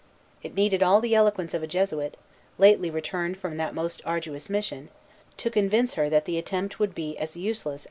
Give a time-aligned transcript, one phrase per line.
[0.41, 2.17] It needed all the eloquence of a Jesuit,
[2.57, 4.89] lately returned from that most arduous mission,
[5.37, 7.79] to convince her that the attempt would be as useless as rash.